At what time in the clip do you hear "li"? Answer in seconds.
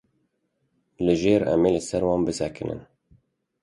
1.05-1.15, 1.75-1.81